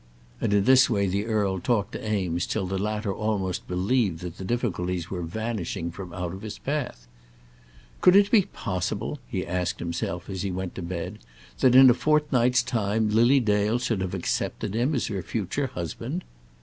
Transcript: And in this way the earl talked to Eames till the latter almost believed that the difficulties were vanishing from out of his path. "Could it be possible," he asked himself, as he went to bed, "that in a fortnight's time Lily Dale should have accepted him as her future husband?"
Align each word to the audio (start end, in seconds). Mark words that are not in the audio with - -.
And 0.41 0.51
in 0.51 0.63
this 0.63 0.89
way 0.89 1.05
the 1.05 1.27
earl 1.27 1.59
talked 1.59 1.91
to 1.91 2.03
Eames 2.11 2.47
till 2.47 2.65
the 2.65 2.79
latter 2.79 3.13
almost 3.13 3.67
believed 3.67 4.21
that 4.21 4.37
the 4.39 4.43
difficulties 4.43 5.11
were 5.11 5.21
vanishing 5.21 5.91
from 5.91 6.11
out 6.11 6.33
of 6.33 6.41
his 6.41 6.57
path. 6.57 7.07
"Could 8.01 8.15
it 8.15 8.31
be 8.31 8.45
possible," 8.47 9.19
he 9.27 9.45
asked 9.45 9.77
himself, 9.77 10.27
as 10.27 10.41
he 10.41 10.49
went 10.49 10.73
to 10.73 10.81
bed, 10.81 11.19
"that 11.59 11.75
in 11.75 11.87
a 11.87 11.93
fortnight's 11.93 12.63
time 12.63 13.09
Lily 13.11 13.39
Dale 13.39 13.77
should 13.77 14.01
have 14.01 14.15
accepted 14.15 14.73
him 14.75 14.95
as 14.95 15.05
her 15.05 15.21
future 15.21 15.67
husband?" 15.67 16.23